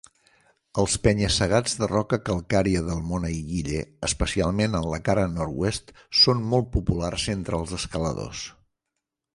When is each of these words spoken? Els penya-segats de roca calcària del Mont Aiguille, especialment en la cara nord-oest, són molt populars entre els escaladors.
Els 0.83 0.93
penya-segats 1.01 1.75
de 1.81 1.89
roca 1.91 2.19
calcària 2.29 2.81
del 2.87 3.03
Mont 3.11 3.27
Aiguille, 3.29 3.83
especialment 4.09 4.79
en 4.81 4.89
la 4.95 5.01
cara 5.11 5.29
nord-oest, 5.35 5.95
són 6.23 6.43
molt 6.55 6.75
populars 6.79 7.29
entre 7.39 7.61
els 7.63 7.79
escaladors. 7.83 8.45